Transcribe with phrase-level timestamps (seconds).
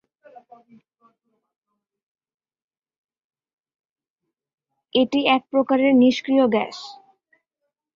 [4.93, 6.77] এটি এক প্রকারের নিষ্ক্রিয় গ্যাস।